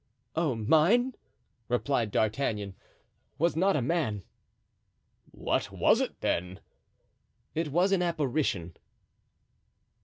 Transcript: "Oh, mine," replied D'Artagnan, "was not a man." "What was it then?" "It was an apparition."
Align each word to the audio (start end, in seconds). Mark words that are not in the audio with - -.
"Oh, 0.35 0.55
mine," 0.55 1.13
replied 1.67 2.09
D'Artagnan, 2.09 2.73
"was 3.37 3.55
not 3.55 3.75
a 3.75 3.83
man." 3.83 4.23
"What 5.29 5.69
was 5.71 6.01
it 6.01 6.21
then?" 6.21 6.59
"It 7.53 7.67
was 7.71 7.91
an 7.91 8.01
apparition." 8.01 8.75